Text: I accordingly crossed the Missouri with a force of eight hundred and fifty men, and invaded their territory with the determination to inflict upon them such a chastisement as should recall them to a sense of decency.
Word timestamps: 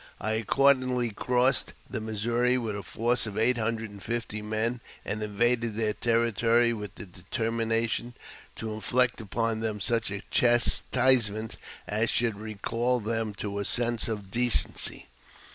I 0.19 0.31
accordingly 0.31 1.11
crossed 1.11 1.73
the 1.87 2.01
Missouri 2.01 2.57
with 2.57 2.75
a 2.75 2.81
force 2.81 3.27
of 3.27 3.37
eight 3.37 3.59
hundred 3.59 3.91
and 3.91 4.01
fifty 4.01 4.41
men, 4.41 4.81
and 5.05 5.21
invaded 5.21 5.75
their 5.75 5.93
territory 5.93 6.73
with 6.73 6.95
the 6.95 7.05
determination 7.05 8.15
to 8.55 8.73
inflict 8.73 9.21
upon 9.21 9.59
them 9.59 9.79
such 9.79 10.09
a 10.09 10.23
chastisement 10.31 11.55
as 11.85 12.09
should 12.09 12.39
recall 12.39 12.99
them 12.99 13.35
to 13.35 13.59
a 13.59 13.63
sense 13.63 14.07
of 14.07 14.31
decency. 14.31 15.05